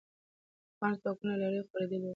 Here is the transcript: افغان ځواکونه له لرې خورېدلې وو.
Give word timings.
افغان 0.71 0.93
ځواکونه 1.01 1.33
له 1.41 1.47
لرې 1.53 1.61
خورېدلې 1.67 1.97
وو. 2.09 2.09